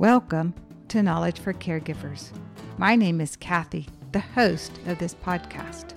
[0.00, 0.54] Welcome
[0.88, 2.30] to Knowledge for Caregivers.
[2.78, 5.92] My name is Kathy, the host of this podcast.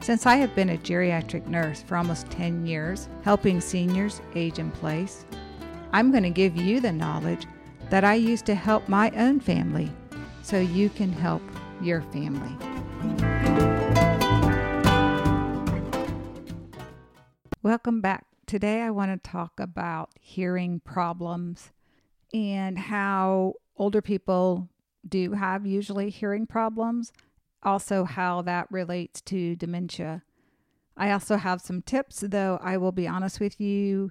[0.00, 4.70] Since I have been a geriatric nurse for almost 10 years, helping seniors age in
[4.70, 5.26] place,
[5.92, 7.44] I'm going to give you the knowledge
[7.90, 9.92] that I use to help my own family
[10.42, 11.42] so you can help
[11.82, 12.56] your family.
[17.62, 18.24] Welcome back.
[18.46, 21.72] Today I want to talk about hearing problems
[22.34, 24.68] and how older people
[25.08, 27.12] do have usually hearing problems,
[27.62, 30.22] also how that relates to dementia.
[30.96, 34.10] I also have some tips, though I will be honest with you,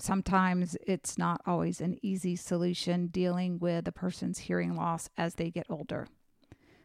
[0.00, 5.50] sometimes it's not always an easy solution dealing with a person's hearing loss as they
[5.50, 6.08] get older.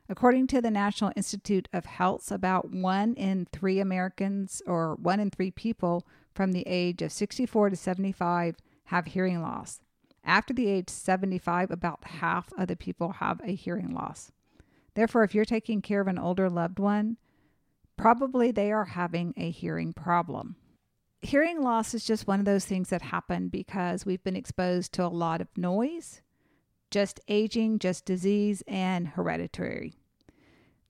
[0.07, 5.31] According to the National Institute of Health, about one in three Americans or one in
[5.31, 9.79] three people from the age of 64 to 75 have hearing loss.
[10.25, 14.31] After the age 75, about half of the people have a hearing loss.
[14.95, 17.17] Therefore, if you're taking care of an older loved one,
[17.95, 20.55] probably they are having a hearing problem.
[21.21, 25.05] Hearing loss is just one of those things that happen because we've been exposed to
[25.05, 26.21] a lot of noise,
[26.89, 29.95] just aging, just disease, and hereditary.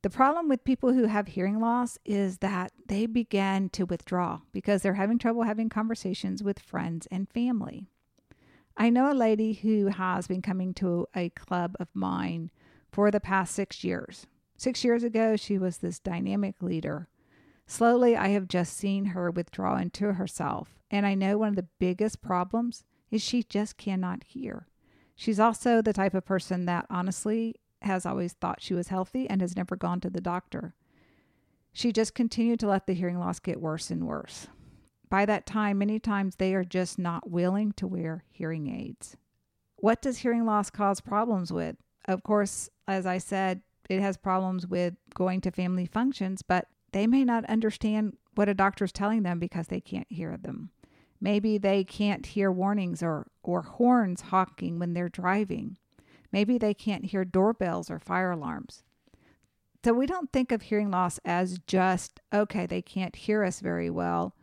[0.02, 4.82] The problem with people who have hearing loss is that they begin to withdraw because
[4.82, 7.90] they're having trouble having conversations with friends and family.
[8.78, 12.52] I know a lady who has been coming to a club of mine
[12.92, 14.28] for the past six years.
[14.58, 17.08] Six years ago, she was this dynamic leader.
[17.68, 21.68] Slowly, I have just seen her withdraw into herself, and I know one of the
[21.80, 24.68] biggest problems is she just cannot hear.
[25.16, 29.42] She's also the type of person that honestly has always thought she was healthy and
[29.42, 30.76] has never gone to the doctor.
[31.72, 34.48] She just continued to let the hearing loss get worse and worse.
[35.10, 39.18] By that time, many times they are just not willing to wear hearing aids.
[39.78, 41.76] What does hearing loss cause problems with?
[42.06, 47.08] Of course, as I said, it has problems with going to family functions, but they
[47.08, 50.72] may not understand what a doctor is telling them because they can't hear them.
[51.22, 55.78] Maybe they can't hear warnings or, or horns honking when they're driving.
[56.32, 58.84] Maybe they can't hear doorbells or fire alarms.
[59.84, 63.90] So we don't think of hearing loss as just, okay, they can't hear us very
[63.90, 64.36] well.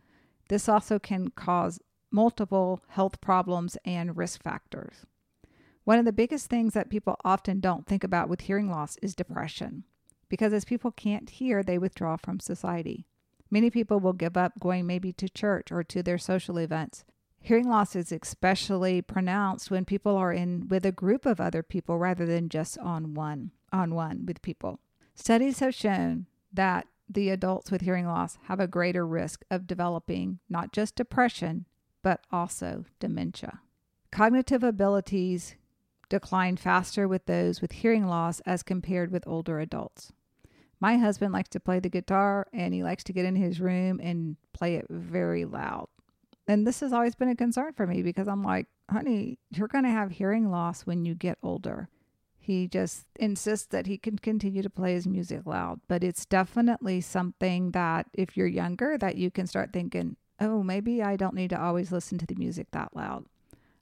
[0.53, 1.81] This also can cause
[2.11, 5.07] multiple health problems and risk factors.
[5.85, 9.15] One of the biggest things that people often don't think about with hearing loss is
[9.15, 9.85] depression,
[10.29, 13.07] because as people can't hear, they withdraw from society.
[13.51, 17.07] Many people will give up going maybe to church or to their social events.
[17.41, 21.97] Hearing loss is especially pronounced when people are in with a group of other people
[21.97, 24.81] rather than just on one on one with people.
[25.15, 30.39] Studies have shown that the adults with hearing loss have a greater risk of developing
[30.49, 31.67] not just depression,
[32.03, 33.61] but also dementia.
[34.11, 35.57] Cognitive abilities
[36.09, 40.13] decline faster with those with hearing loss as compared with older adults.
[40.79, 44.01] My husband likes to play the guitar and he likes to get in his room
[44.03, 45.89] and play it very loud.
[46.47, 49.85] And this has always been a concern for me because I'm like, honey, you're going
[49.85, 51.89] to have hearing loss when you get older.
[52.45, 57.01] He just insists that he can continue to play his music loud, but it's definitely
[57.01, 61.51] something that if you're younger that you can start thinking, "Oh, maybe I don't need
[61.51, 63.27] to always listen to the music that loud."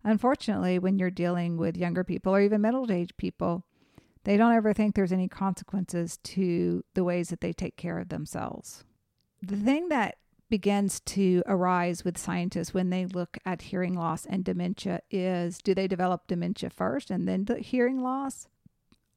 [0.04, 3.64] Unfortunately, when you're dealing with younger people or even middle-aged people,
[4.24, 8.10] they don't ever think there's any consequences to the ways that they take care of
[8.10, 8.84] themselves.
[9.40, 10.18] The thing that
[10.50, 15.74] begins to arise with scientists when they look at hearing loss and dementia is do
[15.74, 18.48] they develop dementia first and then the hearing loss?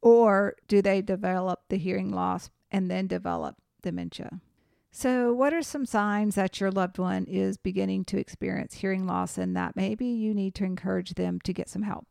[0.00, 4.40] Or do they develop the hearing loss and then develop dementia?
[4.90, 9.36] So, what are some signs that your loved one is beginning to experience hearing loss
[9.36, 12.06] and that maybe you need to encourage them to get some help?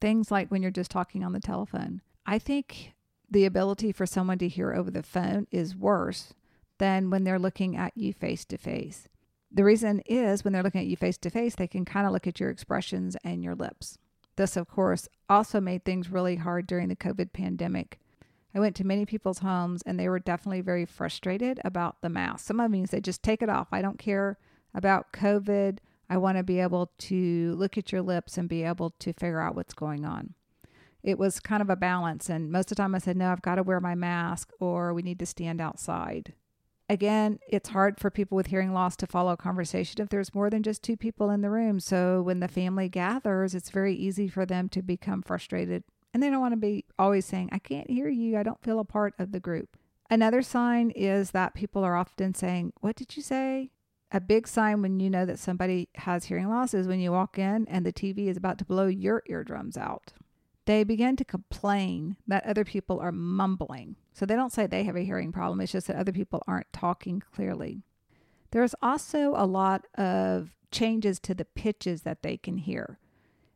[0.00, 2.00] Things like when you're just talking on the telephone.
[2.26, 2.94] I think
[3.30, 6.34] the ability for someone to hear over the phone is worse
[6.78, 9.08] than when they're looking at you face to face.
[9.50, 12.12] The reason is when they're looking at you face to face, they can kind of
[12.12, 13.98] look at your expressions and your lips.
[14.36, 17.98] This, of course, also made things really hard during the COVID pandemic.
[18.54, 22.46] I went to many people's homes and they were definitely very frustrated about the mask.
[22.46, 23.68] Some of them say, just take it off.
[23.72, 24.38] I don't care
[24.74, 25.78] about COVID.
[26.08, 29.40] I want to be able to look at your lips and be able to figure
[29.40, 30.34] out what's going on.
[31.02, 32.28] It was kind of a balance.
[32.28, 34.92] And most of the time I said, no, I've got to wear my mask or
[34.92, 36.34] we need to stand outside.
[36.88, 40.50] Again, it's hard for people with hearing loss to follow a conversation if there's more
[40.50, 41.80] than just two people in the room.
[41.80, 45.82] So when the family gathers, it's very easy for them to become frustrated
[46.16, 48.38] and they don't want to be always saying, I can't hear you.
[48.38, 49.76] I don't feel a part of the group.
[50.08, 53.70] Another sign is that people are often saying, What did you say?
[54.12, 57.38] A big sign when you know that somebody has hearing loss is when you walk
[57.38, 60.14] in and the TV is about to blow your eardrums out.
[60.64, 63.96] they begin to complain that other people are mumbling.
[64.16, 66.72] So they don't say they have a hearing problem, it's just that other people aren't
[66.72, 67.82] talking clearly.
[68.50, 72.98] There's also a lot of changes to the pitches that they can hear.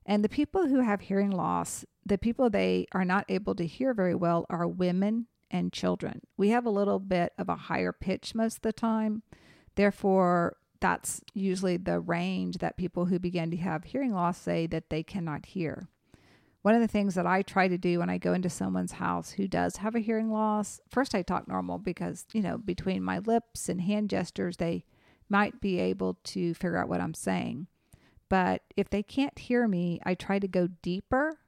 [0.04, 3.94] And the people who have hearing loss, the people they are not able to hear
[3.94, 6.20] very well are women and children.
[6.36, 9.22] We have a little bit of a higher pitch most of the time.
[9.76, 14.90] Therefore, that's usually the range that people who begin to have hearing loss say that
[14.90, 15.88] they cannot hear.
[16.62, 19.30] One of the things that I try to do when I go into someone's house
[19.30, 23.18] who does have a hearing loss, first I talk normal because, you know, between my
[23.18, 24.84] lips and hand gestures, they
[25.28, 27.66] might be able to figure out what I'm saying.
[28.28, 31.38] But if they can't hear me, I try to go deeper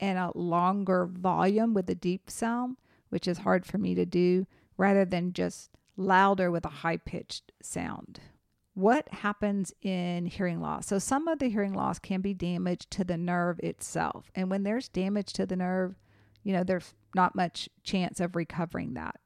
[0.00, 2.78] and a longer volume with a deep sound,
[3.10, 4.46] which is hard for me to do,
[4.78, 8.20] rather than just louder with a high pitched sound
[8.78, 10.86] what happens in hearing loss?
[10.86, 14.30] So, some of the hearing loss can be damage to the nerve itself.
[14.36, 15.96] And when there's damage to the nerve,
[16.44, 19.16] you know, there's not much chance of recovering that.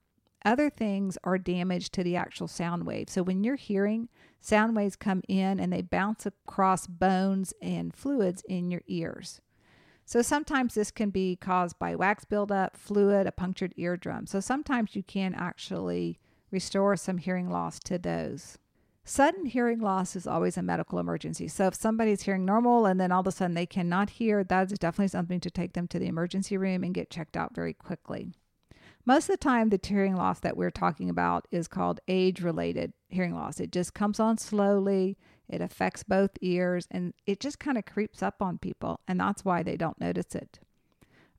[0.43, 3.10] Other things are damage to the actual sound wave.
[3.10, 4.08] So, when you're hearing,
[4.40, 9.43] sound waves come in and they bounce across bones and fluids in your ears.
[10.06, 14.26] So, sometimes this can be caused by wax buildup, fluid, a punctured eardrum.
[14.26, 16.19] So, sometimes you can actually
[16.50, 18.56] restore some hearing loss to those.
[19.04, 21.49] Sudden hearing loss is always a medical emergency.
[21.49, 24.70] So if somebody's hearing normal and then all of a sudden they cannot hear, that
[24.70, 27.75] is definitely something to take them to the emergency room and get checked out very
[27.75, 28.31] quickly.
[29.04, 32.93] Most of the time, the hearing loss that we're talking about is called age related
[33.08, 33.58] hearing loss.
[33.58, 35.19] It just comes on slowly,
[35.49, 39.44] it affects both ears, and it just kind of creeps up on people, and that's
[39.44, 40.60] why they don't notice it.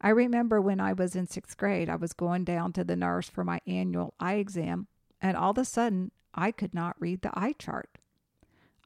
[0.01, 3.29] I remember when I was in sixth grade, I was going down to the nurse
[3.29, 4.87] for my annual eye exam,
[5.21, 7.97] and all of a sudden, I could not read the eye chart.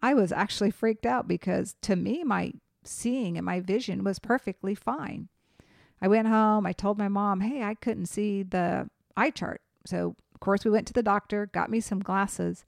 [0.01, 2.53] I was actually freaked out because to me, my
[2.83, 5.29] seeing and my vision was perfectly fine.
[6.01, 9.61] I went home, I told my mom, hey, I couldn't see the eye chart.
[9.85, 12.65] So, of course, we went to the doctor, got me some glasses.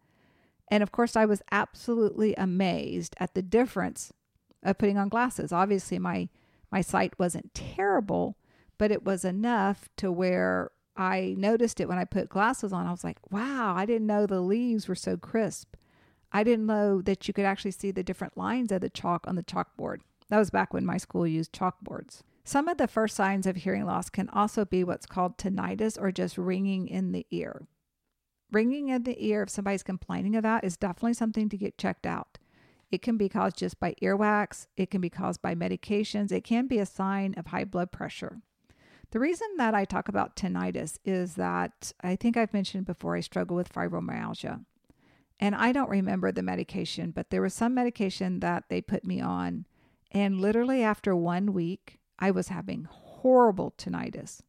[0.71, 4.11] And of course, I was absolutely amazed at the difference
[4.63, 5.51] of putting on glasses.
[5.51, 6.29] Obviously, my
[6.71, 8.37] my sight wasn't terrible,
[8.77, 12.85] but it was enough to where I noticed it when I put glasses on.
[12.85, 15.75] I was like, wow, I didn't know the leaves were so crisp.
[16.33, 19.35] I didn't know that you could actually see the different lines of the chalk on
[19.35, 20.01] the chalkboard.
[20.27, 22.19] That was back when my school used chalkboards.
[22.43, 26.11] Some of the first signs of hearing loss can also be what's called tinnitus or
[26.11, 27.65] just ringing in the ear.
[28.51, 32.05] Ringing in the ear, if somebody's complaining of that, is definitely something to get checked
[32.05, 32.39] out.
[32.91, 36.67] It can be caused just by earwax, it can be caused by medications, it can
[36.67, 38.41] be a sign of high blood pressure.
[39.11, 43.21] The reason that I talk about tinnitus is that I think I've mentioned before I
[43.21, 44.65] struggle with fibromyalgia.
[45.39, 49.21] And I don't remember the medication, but there was some medication that they put me
[49.21, 49.65] on.
[50.11, 54.41] And literally after one week, I was having horrible tinnitus.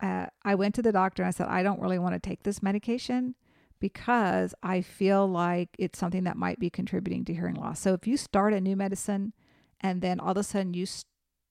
[0.00, 2.42] Uh, I went to the doctor and I said, I don't really want to take
[2.42, 3.36] this medication
[3.80, 7.80] because I feel like it's something that might be contributing to hearing loss.
[7.80, 9.32] So if you start a new medicine
[9.80, 10.86] and then all of a sudden you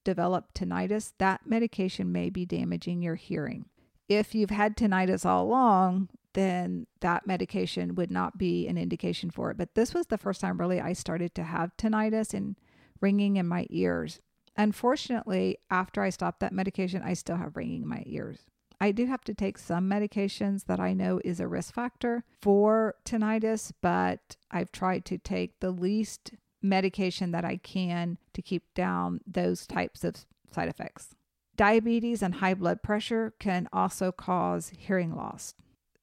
[0.04, 3.66] develop tinnitus, that medication may be damaging your hearing.
[4.08, 9.50] If you've had tinnitus all along, then that medication would not be an indication for
[9.50, 9.56] it.
[9.56, 12.56] But this was the first time really I started to have tinnitus and
[13.00, 14.20] ringing in my ears.
[14.56, 18.38] Unfortunately, after I stopped that medication, I still have ringing in my ears.
[18.80, 22.96] I do have to take some medications that I know is a risk factor for
[23.04, 26.32] tinnitus, but I've tried to take the least
[26.64, 30.16] medication that I can to keep down those types of
[30.50, 31.14] side effects.
[31.56, 35.54] Diabetes and high blood pressure can also cause hearing loss.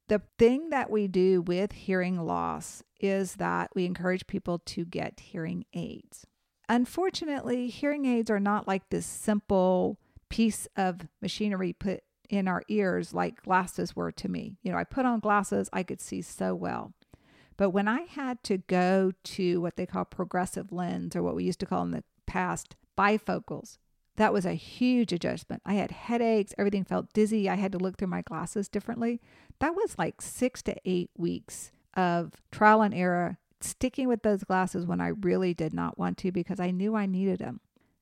[0.07, 5.19] The thing that we do with hearing loss is that we encourage people to get
[5.19, 6.25] hearing aids.
[6.69, 9.97] Unfortunately, hearing aids are not like this simple
[10.29, 14.55] piece of machinery put in our ears like glasses were to me.
[14.63, 16.93] You know, I put on glasses, I could see so well.
[17.61, 21.43] But when I had to go to what they call progressive lens, or what we
[21.43, 23.77] used to call in the past bifocals,
[24.15, 25.61] that was a huge adjustment.
[25.63, 27.47] I had headaches, everything felt dizzy.
[27.47, 29.21] I had to look through my glasses differently.
[29.59, 34.87] That was like six to eight weeks of trial and error, sticking with those glasses
[34.87, 37.59] when I really did not want to because I knew I needed them.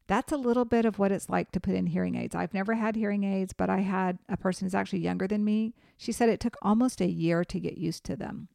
[0.07, 2.33] That's a little bit of what it's like to put in hearing aids.
[2.33, 5.73] I've never had hearing aids, but I had a person who's actually younger than me.
[5.97, 8.47] She said it took almost a year to get used to them.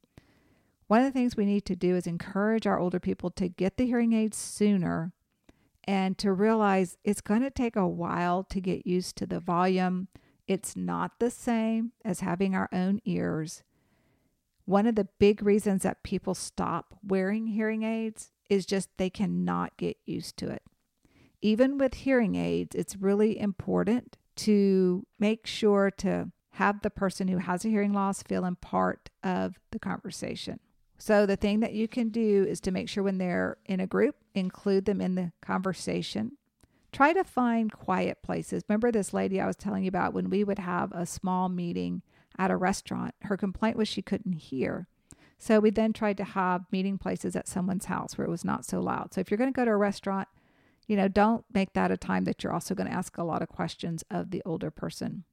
[0.87, 3.77] One of the things we need to do is encourage our older people to get
[3.77, 5.13] the hearing aids sooner
[5.85, 10.09] and to realize it's going to take a while to get used to the volume.
[10.47, 13.63] It's not the same as having our own ears.
[14.67, 19.77] One of the big reasons that people stop wearing hearing aids is just they cannot
[19.79, 20.63] get used to it.
[21.45, 27.37] even with hearing aids, it's really important to make sure to have the person who
[27.37, 30.59] has a hearing loss feel in part of the conversation.
[31.07, 33.87] So, the thing that you can do is to make sure when they're in a
[33.87, 36.39] group, include them in the conversation.
[36.93, 38.63] Try to find quiet places.
[38.67, 42.01] Remember this lady I was telling you about when we would have a small meeting
[42.39, 43.15] at a restaurant?
[43.21, 44.87] Her complaint was she couldn't hear.
[45.37, 48.65] So, we then tried to have meeting places at someone's house where it was not
[48.65, 49.13] so loud.
[49.13, 50.29] So, if you're going to go to a restaurant,
[50.87, 53.43] you know, don't make that a time that you're also going to ask a lot
[53.43, 55.25] of questions of the older person.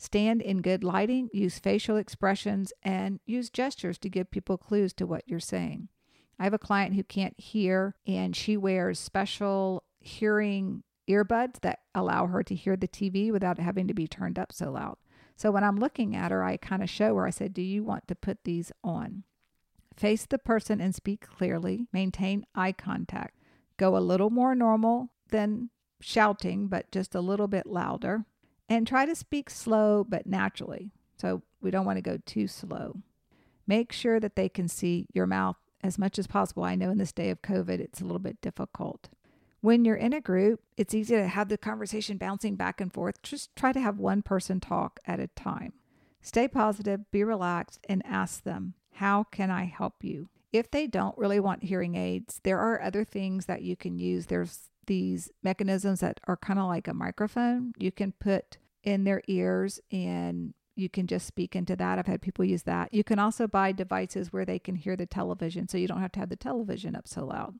[0.00, 5.06] Stand in good lighting, use facial expressions, and use gestures to give people clues to
[5.06, 5.88] what you're saying.
[6.38, 12.28] I have a client who can't hear, and she wears special hearing earbuds that allow
[12.28, 14.96] her to hear the TV without having to be turned up so loud.
[15.36, 17.84] So when I'm looking at her, I kind of show her, I said, Do you
[17.84, 19.24] want to put these on?
[19.94, 21.88] Face the person and speak clearly.
[21.92, 23.36] Maintain eye contact.
[23.76, 25.68] Go a little more normal than
[26.00, 28.24] shouting, but just a little bit louder
[28.70, 30.92] and try to speak slow but naturally.
[31.18, 33.02] So we don't want to go too slow.
[33.66, 36.64] Make sure that they can see your mouth as much as possible.
[36.64, 39.08] I know in this day of COVID, it's a little bit difficult.
[39.60, 43.20] When you're in a group, it's easy to have the conversation bouncing back and forth.
[43.22, 45.74] Just try to have one person talk at a time.
[46.22, 50.28] Stay positive, be relaxed, and ask them, How can I help you?
[50.52, 54.26] If they don't really want hearing aids, there are other things that you can use.
[54.26, 59.22] There's these mechanisms that are kind of like a microphone you can put in their
[59.28, 61.96] ears and you can just speak into that.
[61.96, 62.92] I've had people use that.
[62.92, 66.10] You can also buy devices where they can hear the television so you don't have
[66.12, 67.54] to have the television up so loud.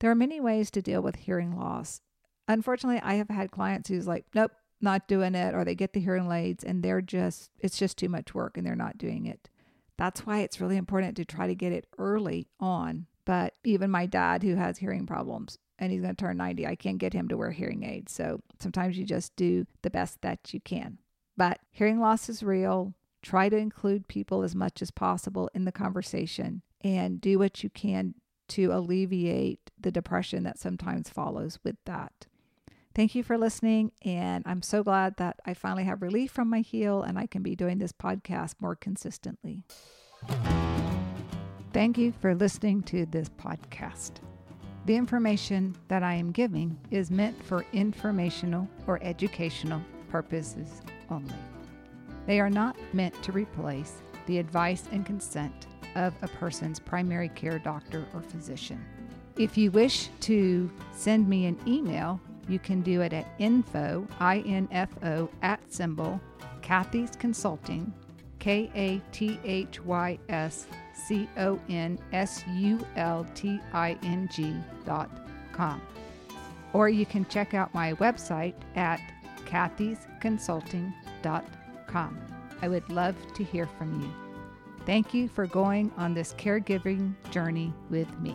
[0.00, 2.02] There are many ways to deal with hearing loss.
[2.46, 6.00] Unfortunately, I have had clients who's like, nope, not doing it, or they get the
[6.00, 9.48] hearing aids and they're just, it's just too much work and they're not doing it.
[9.96, 13.06] That's why it's really important to try to get it early on.
[13.24, 16.66] But even my dad, who has hearing problems, and he's going to turn 90.
[16.66, 18.12] I can't get him to wear hearing aids.
[18.12, 20.98] So sometimes you just do the best that you can.
[21.36, 22.94] But hearing loss is real.
[23.22, 27.70] Try to include people as much as possible in the conversation and do what you
[27.70, 28.14] can
[28.46, 32.26] to alleviate the depression that sometimes follows with that.
[32.94, 33.90] Thank you for listening.
[34.02, 37.42] And I'm so glad that I finally have relief from my heel and I can
[37.42, 39.64] be doing this podcast more consistently.
[41.72, 44.20] Thank you for listening to this podcast.
[44.86, 51.34] The information that I am giving is meant for informational or educational purposes only.
[52.26, 57.58] They are not meant to replace the advice and consent of a person's primary care
[57.58, 58.84] doctor or physician.
[59.38, 65.30] If you wish to send me an email, you can do it at info, I-N-F-O,
[65.42, 66.20] at symbol,
[66.60, 67.92] Kathy's Consulting,
[68.38, 74.28] K A T H Y S C O N S U L T I N
[74.32, 75.10] G dot
[75.52, 75.80] com.
[76.72, 79.00] Or you can check out my website at
[79.46, 82.20] kathysconsulting.com.
[82.62, 84.10] I would love to hear from you.
[84.86, 88.34] Thank you for going on this caregiving journey with me.